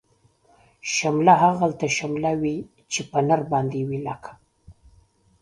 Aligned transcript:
شمله 0.93 1.33
هغلته 1.43 1.87
شمله 1.97 2.31
وی، 2.41 2.55
چی 2.91 3.01
په 3.11 3.19
نر 3.27 3.41
باندی 3.51 3.81
وی 3.87 3.99
لکه 4.07 4.31